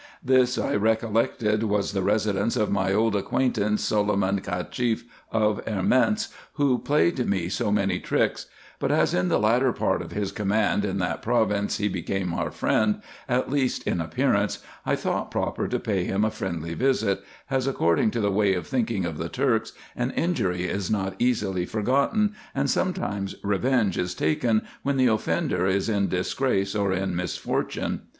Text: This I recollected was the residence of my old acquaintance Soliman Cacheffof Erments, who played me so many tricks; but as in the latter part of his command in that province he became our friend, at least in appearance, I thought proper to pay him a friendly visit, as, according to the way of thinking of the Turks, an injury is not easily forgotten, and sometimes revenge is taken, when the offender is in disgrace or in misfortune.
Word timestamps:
This 0.23 0.57
I 0.57 0.73
recollected 0.73 1.61
was 1.61 1.91
the 1.91 2.01
residence 2.01 2.57
of 2.57 2.71
my 2.71 2.91
old 2.91 3.15
acquaintance 3.15 3.83
Soliman 3.83 4.39
Cacheffof 4.39 5.05
Erments, 5.65 6.29
who 6.53 6.79
played 6.79 7.23
me 7.29 7.49
so 7.49 7.71
many 7.71 7.99
tricks; 7.99 8.47
but 8.79 8.91
as 8.91 9.13
in 9.13 9.27
the 9.27 9.37
latter 9.37 9.71
part 9.71 10.01
of 10.01 10.11
his 10.11 10.31
command 10.31 10.83
in 10.85 10.97
that 10.97 11.21
province 11.21 11.77
he 11.77 11.87
became 11.87 12.33
our 12.33 12.49
friend, 12.49 12.99
at 13.29 13.51
least 13.51 13.83
in 13.85 14.01
appearance, 14.01 14.63
I 14.87 14.95
thought 14.95 15.29
proper 15.29 15.67
to 15.67 15.77
pay 15.79 16.03
him 16.03 16.25
a 16.25 16.31
friendly 16.31 16.73
visit, 16.73 17.23
as, 17.51 17.67
according 17.67 18.09
to 18.09 18.21
the 18.21 18.31
way 18.31 18.55
of 18.55 18.65
thinking 18.65 19.05
of 19.05 19.19
the 19.19 19.29
Turks, 19.29 19.71
an 19.95 20.09
injury 20.15 20.63
is 20.63 20.89
not 20.89 21.13
easily 21.19 21.67
forgotten, 21.67 22.33
and 22.55 22.71
sometimes 22.71 23.35
revenge 23.43 23.99
is 23.99 24.15
taken, 24.15 24.63
when 24.81 24.97
the 24.97 25.05
offender 25.05 25.67
is 25.67 25.89
in 25.89 26.07
disgrace 26.07 26.73
or 26.73 26.91
in 26.91 27.15
misfortune. 27.15 28.01